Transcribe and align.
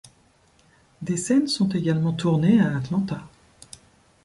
Des 1.03 1.15
scènes 1.15 1.45
sont 1.47 1.69
également 1.69 2.11
tournées 2.11 2.59
à 2.59 2.75
Atlanta. 2.75 3.21